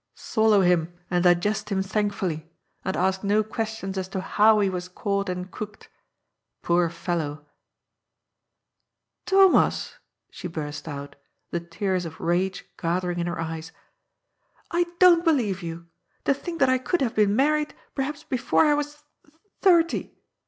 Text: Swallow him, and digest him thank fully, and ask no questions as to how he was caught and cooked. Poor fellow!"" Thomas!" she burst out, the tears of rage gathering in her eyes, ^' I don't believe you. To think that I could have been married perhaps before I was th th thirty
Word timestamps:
Swallow 0.15 0.61
him, 0.61 0.97
and 1.11 1.23
digest 1.23 1.69
him 1.71 1.83
thank 1.83 2.11
fully, 2.11 2.49
and 2.83 2.97
ask 2.97 3.23
no 3.23 3.43
questions 3.43 3.99
as 3.99 4.07
to 4.07 4.19
how 4.19 4.59
he 4.59 4.67
was 4.67 4.87
caught 4.89 5.29
and 5.29 5.51
cooked. 5.51 5.89
Poor 6.63 6.89
fellow!"" 6.89 7.45
Thomas!" 9.27 9.99
she 10.31 10.47
burst 10.47 10.87
out, 10.87 11.17
the 11.51 11.59
tears 11.59 12.05
of 12.05 12.19
rage 12.19 12.65
gathering 12.79 13.19
in 13.19 13.27
her 13.27 13.39
eyes, 13.39 13.71
^' 13.71 13.73
I 14.71 14.87
don't 14.97 15.23
believe 15.23 15.61
you. 15.61 15.85
To 16.25 16.33
think 16.33 16.59
that 16.61 16.67
I 16.69 16.79
could 16.79 17.01
have 17.01 17.13
been 17.13 17.35
married 17.35 17.75
perhaps 17.93 18.23
before 18.23 18.65
I 18.65 18.73
was 18.73 18.93
th 18.93 19.03
th 19.23 19.33
thirty 19.61 20.15